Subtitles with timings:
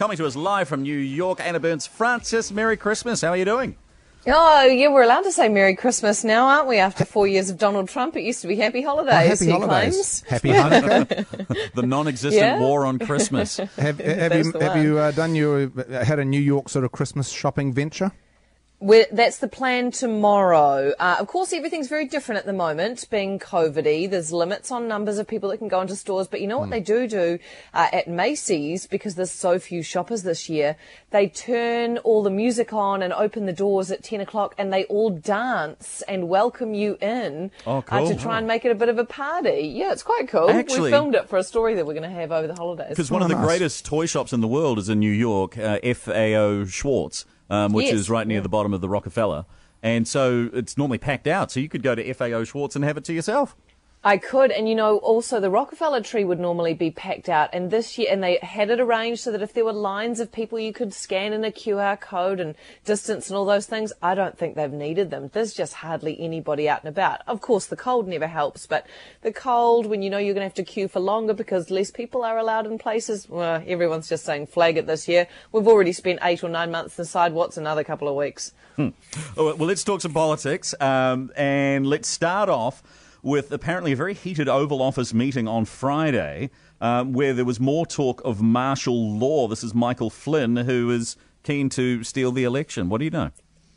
[0.00, 1.86] Coming to us live from New York, Anna Burns.
[1.86, 3.20] Francis, Merry Christmas.
[3.20, 3.76] How are you doing?
[4.26, 6.78] Oh, yeah, we're allowed to say Merry Christmas now, aren't we?
[6.78, 9.12] After four years of Donald Trump, it used to be Happy Holidays.
[9.14, 10.22] Oh, happy he holidays.
[10.22, 10.22] claims.
[10.22, 11.72] Happy Hanukkah.
[11.74, 12.60] The non-existent Yeah.
[12.60, 13.56] war on Christmas.
[13.76, 16.92] have have you have you uh, done your uh, had a New York sort of
[16.92, 18.10] Christmas shopping venture?
[18.82, 20.92] We're, that's the plan tomorrow.
[20.98, 24.06] Uh, of course, everything's very different at the moment, being COVID-y.
[24.06, 26.70] There's limits on numbers of people that can go into stores, but you know what
[26.70, 27.38] they do do
[27.74, 30.76] uh, at Macy's because there's so few shoppers this year.
[31.10, 34.84] They turn all the music on and open the doors at 10 o'clock, and they
[34.84, 38.16] all dance and welcome you in Oh, uh, to cool.
[38.16, 39.70] try and make it a bit of a party.
[39.76, 40.48] Yeah, it's quite cool.
[40.48, 42.88] Actually- we filmed it for a story that we're going to have over the holidays.
[42.88, 43.44] Because one Oh, of the nice.
[43.46, 47.86] greatest toy shops in the world is in New York, uh, FAO Schwarz, um, which
[47.86, 48.42] Yes, is right near yeah.
[48.42, 49.44] the bottom of the Rockefeller.
[49.82, 52.96] And so it's normally packed out, so you could go to FAO Schwarz and have
[52.96, 53.56] it to yourself.
[54.02, 57.70] I could, and you know, also the Rockefeller tree would normally be packed out, and
[57.70, 60.58] this year, and they had it arranged so that if there were lines of people,
[60.58, 62.54] you could scan in a QR code and
[62.86, 63.92] distance and all those things.
[64.00, 65.28] I don't think they've needed them.
[65.34, 67.20] There's just hardly anybody out and about.
[67.26, 68.86] Of course, the cold never helps, but
[69.20, 71.90] the cold, when you know you're going to have to queue for longer because less
[71.90, 75.26] people are allowed in places, well, everyone's just saying flag it this year.
[75.52, 77.34] We've already spent eight or nine months inside.
[77.34, 78.54] What's another couple of weeks?
[78.78, 78.94] Oh,
[79.36, 82.82] Well, let's talk some politics, um, and let's start off
[83.22, 87.86] with apparently a very heated Oval Office meeting on Friday, um, where there was more
[87.86, 89.48] talk of martial law.
[89.48, 92.88] This is Michael Flynn, who is keen to steal the election.
[92.88, 93.30] What do you know?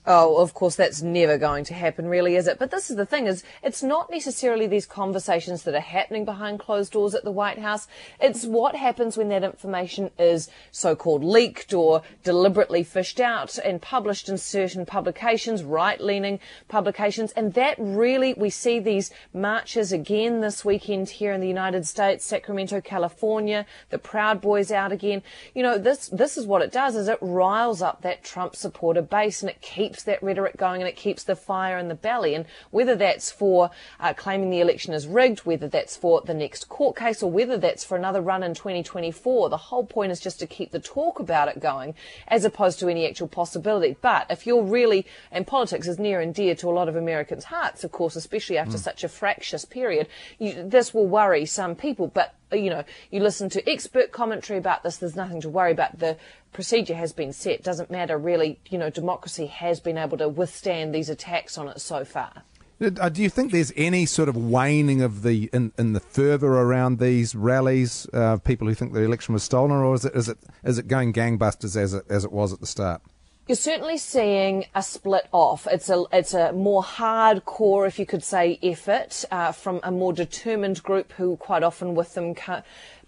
[0.05, 2.59] Oh, of course, that's never going to happen, really, is it?
[2.59, 6.59] But this is the thing: is it's not necessarily these conversations that are happening behind
[6.59, 7.87] closed doors at the White House.
[8.19, 14.27] It's what happens when that information is so-called leaked or deliberately fished out and published
[14.27, 21.07] in certain publications, right-leaning publications, and that really we see these marches again this weekend
[21.07, 23.65] here in the United States, Sacramento, California.
[23.89, 25.23] The Proud Boys out again.
[25.55, 29.01] You know, this this is what it does: is it riles up that Trump supporter
[29.01, 32.33] base and it keeps that rhetoric going and it keeps the fire in the belly.
[32.33, 36.70] And whether that's for uh, claiming the election is rigged, whether that's for the next
[36.70, 40.39] court case, or whether that's for another run in 2024, the whole point is just
[40.39, 41.93] to keep the talk about it going,
[42.27, 43.95] as opposed to any actual possibility.
[44.02, 47.45] But if you're really, and politics is near and dear to a lot of Americans'
[47.45, 50.08] hearts, of course, especially after such a fractious period,
[50.39, 52.08] you, this will worry some people.
[52.08, 54.97] But you know, you listen to expert commentary about this.
[54.97, 55.99] There's nothing to worry about.
[55.99, 56.17] The
[56.52, 57.64] procedure has been set.
[57.64, 58.59] Doesn't matter really.
[58.69, 62.43] You know, democracy has been able to withstand these attacks on it so far.
[62.81, 66.52] Uh, Do you think there's any sort of waning of the in, in the fervour
[66.52, 68.08] around these rallies?
[68.11, 70.87] Uh, people who think the election was stolen, or is it is it is it
[70.87, 73.02] going gangbusters as it as it was at the start?
[73.45, 75.67] You're certainly seeing a split off.
[75.70, 80.14] It's a it's a more hardcore, if you could say, effort uh, from a more
[80.14, 82.36] determined group who quite often with them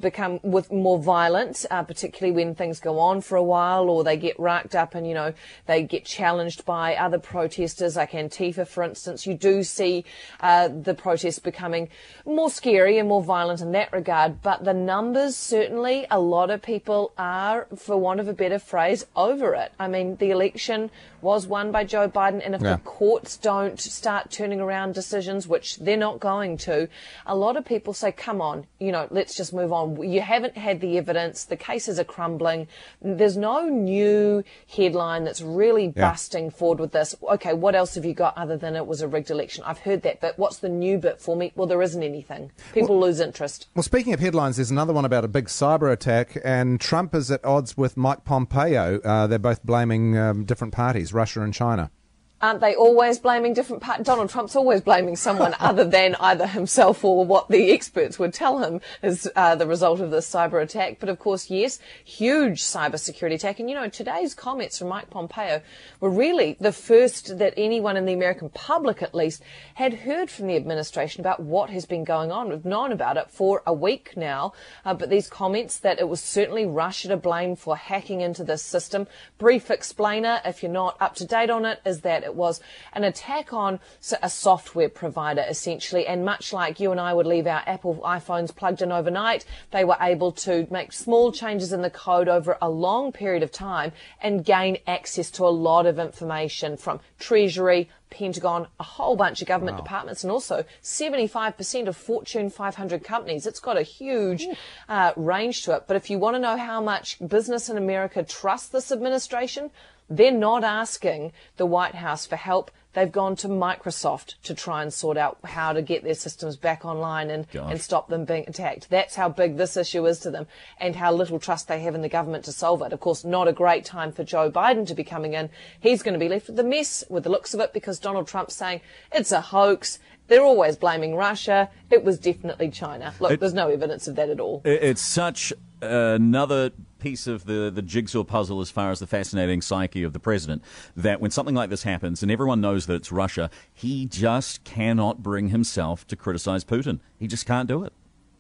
[0.02, 4.18] become with more violent, uh, particularly when things go on for a while or they
[4.18, 5.34] get racked up and you know
[5.68, 9.26] they get challenged by other protesters like Antifa, for instance.
[9.26, 10.04] You do see
[10.42, 11.88] uh, the protests becoming
[12.26, 14.42] more scary and more violent in that regard.
[14.42, 19.06] But the numbers certainly, a lot of people are, for want of a better phrase,
[19.16, 19.72] over it.
[19.80, 20.90] I mean, the election
[21.22, 22.74] was won by Joe Biden, and if Yeah.
[22.76, 26.88] the courts don't start turning around decisions, which they're not going to,
[27.26, 30.02] a lot of people say, come on, you know, let's just move on.
[30.08, 31.44] You haven't had the evidence.
[31.46, 32.68] The cases are crumbling.
[33.02, 34.44] There's no new
[34.76, 36.12] headline that's really Yeah.
[36.12, 37.16] busting forward with this.
[37.24, 39.64] Okay, what else have you got other than it was a rigged election?
[39.66, 41.52] I've heard that, but what's the new bit for me?
[41.56, 42.52] Well, there isn't anything.
[42.74, 43.68] People lose interest.
[43.76, 47.32] Well, speaking of headlines, there's another one about a big cyber attack, and Trump is
[47.32, 49.00] at odds with Mike Pompeo.
[49.04, 51.92] Uh, they're both blaming um, different parties, Russia and China.
[52.42, 54.04] Aren't they always blaming different part?
[54.04, 58.60] Donald Trump's always blaming someone other than either himself or what the experts would tell
[58.60, 60.98] him is uh, the result of this cyber attack.
[61.00, 63.60] But of course, yes, huge cyber security attack.
[63.60, 65.62] And you know, today's comments from Mike Pompeo
[66.02, 69.42] were really the first that anyone in the American public, at least,
[69.76, 72.50] had heard from the administration about what has been going on.
[72.50, 74.52] We've known about it for a week now,
[74.84, 78.62] uh, but these comments that it was certainly Russia to blame for hacking into this
[78.62, 79.08] system.
[79.38, 82.60] Brief explainer, if you're not up to date on it, is that it was
[82.94, 83.80] an attack on
[84.22, 88.56] a software provider essentially, and much like you and I would leave our Apple iPhones
[88.56, 92.70] plugged in overnight, they were able to make small changes in the code over a
[92.70, 93.92] long period of time
[94.22, 99.48] and gain access to a lot of information from Treasury, Pentagon, a whole bunch of
[99.48, 103.46] government departments, and also 75% of Fortune 500 companies.
[103.46, 104.46] It's got a huge
[104.88, 105.84] uh, range to it.
[105.88, 109.70] But if you want to know how much business in America trusts this administration,
[110.10, 112.72] They're not asking the White House for help.
[112.94, 116.86] They've gone to Microsoft to try and sort out how to get their systems back
[116.86, 117.72] online and, Gosh.
[117.72, 118.90] and stop them being attacked.
[118.90, 120.48] That's how big this issue is to them
[120.80, 122.94] and how little trust they have in the government to solve it.
[122.94, 125.50] Of course, not a great time for Joe Biden to be coming in.
[125.82, 128.30] He's going to be left with the mess with the looks of it because Donald
[128.30, 128.80] Trump's saying
[129.12, 130.00] it's a hoax.
[130.28, 131.70] They're always blaming Russia.
[131.92, 133.14] It was definitely China.
[133.20, 134.62] Look, It- there's no evidence of that at all.
[134.64, 135.52] It- It's such
[135.82, 136.72] another
[137.06, 140.64] piece of the, the jigsaw puzzle as far as the fascinating psyche of the president
[140.96, 145.22] that when something like this happens and everyone knows that it's Russia, he just cannot
[145.22, 147.00] bring himself to criticize Putin.
[147.20, 147.94] He just can't do it.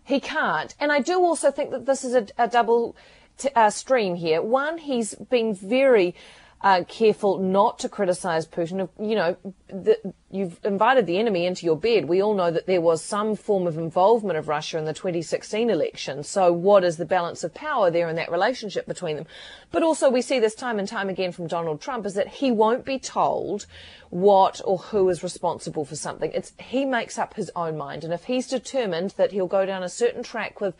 [0.03, 0.73] He can't.
[0.79, 2.95] And I do also think that this is a, a double
[3.37, 4.41] t- uh, stream here.
[4.41, 6.15] One, he's been very
[6.65, 8.89] uh, careful not to criticise Putin.
[8.99, 9.99] You know, the,
[10.31, 12.05] you've invited the enemy into your bed.
[12.05, 15.69] We all know that there was some form of involvement of Russia in the 2016
[15.69, 16.23] election.
[16.23, 19.27] So what is the balance of power there in that relationship between them?
[19.71, 22.51] But also we see this time and time again from Donald Trump is that he
[22.51, 23.67] won't be told
[24.09, 26.31] what or who is responsible for something.
[26.33, 29.83] It's he makes up his own mind, and if he's determined that he'll go down
[29.83, 30.73] a certain track with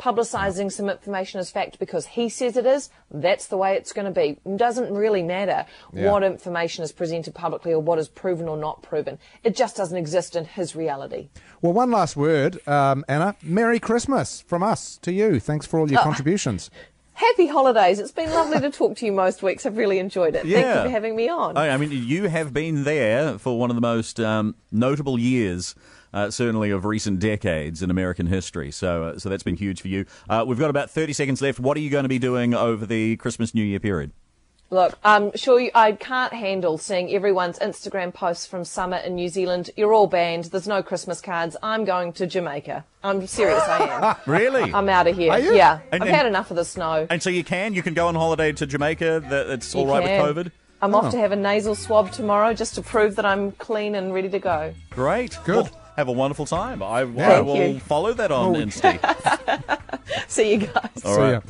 [0.00, 4.06] publicising some information as fact because he says it is, that's the way it's going
[4.06, 4.38] to be.
[4.56, 5.60] Doesn't really matter
[5.92, 6.10] Yeah.
[6.10, 9.18] what information is presented publicly or what is proven or not proven.
[9.44, 11.28] It just doesn't exist in his reality.
[11.62, 13.34] Well, one last word, um, Anna.
[13.42, 15.40] Merry Christmas from us to you.
[15.40, 16.70] Thanks for all your contributions.
[17.14, 17.98] Happy holidays.
[17.98, 19.66] It's been lovely to talk to you most weeks.
[19.66, 20.42] I've really enjoyed it.
[20.42, 21.56] Thank you for having me on.
[21.56, 25.74] I I mean, you have been there for one of the most um, notable years,
[26.14, 28.70] uh, certainly of recent decades in American history.
[28.70, 30.06] So, uh, so that's been huge for you.
[30.30, 31.60] Uh, we've got about 30 seconds left.
[31.60, 34.12] What are you going to be doing over the Christmas New Year period?
[34.72, 39.28] Look, I'm sure you, I can't handle seeing everyone's Instagram posts from summer in New
[39.28, 39.68] Zealand.
[39.76, 40.44] You're all banned.
[40.44, 41.56] There's no Christmas cards.
[41.60, 42.84] I'm going to Jamaica.
[43.02, 44.16] I'm serious, I am.
[44.32, 44.72] Really?
[44.72, 45.32] I'm out of here.
[45.32, 45.54] Are you?
[45.56, 45.80] Yeah.
[45.90, 47.06] And- I've and- had enough of the snow.
[47.10, 49.24] and so you can you can go on holiday to Jamaica.
[49.28, 50.22] That it's all You right can.
[50.34, 50.52] with COVID.
[50.82, 50.98] I'm Oh.
[50.98, 51.20] off to oh.
[51.20, 54.72] have a nasal swab tomorrow just to prove that I'm clean and ready to go.
[54.90, 55.36] Great.
[55.44, 55.64] Good.
[55.64, 56.80] Well, have a wonderful time.
[56.82, 57.80] I, I will you.
[57.80, 58.58] follow that on Oh.
[58.58, 58.98] Insta.
[60.28, 60.90] See you guys.
[61.04, 61.40] All See ya.